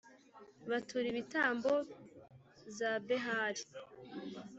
[0.69, 1.71] batura ibitambo
[2.77, 3.63] za Behali,